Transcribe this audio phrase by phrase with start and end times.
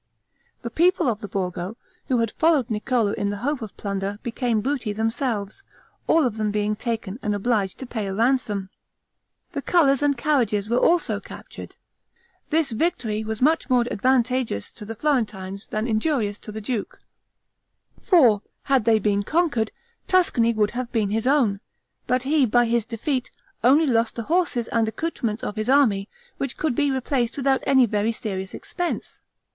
[0.63, 4.59] The people of the Borgo, who had followed Niccolo in the hope of plunder, became
[4.61, 5.63] booty themselves,
[6.07, 8.71] all of them being taken, and obliged to pay a ransom.
[9.51, 11.75] The colors and carriages were also captured.
[12.49, 16.97] This victory was much more advantageous to the Florentines than injurious to the duke;
[18.01, 19.69] for, had they been conquered,
[20.07, 21.59] Tuscany would have been his own;
[22.07, 23.29] but he, by his defeat,
[23.63, 27.85] only lost the horses and accoutrements of his army, which could be replaced without any
[27.85, 29.21] very serious expense.